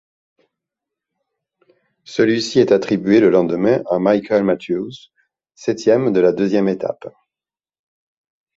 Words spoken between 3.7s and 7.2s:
à Michael Matthews, septième de la deuxième étape.